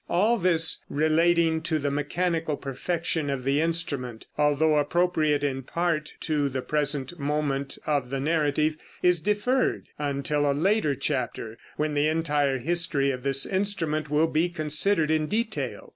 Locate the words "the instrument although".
3.43-4.77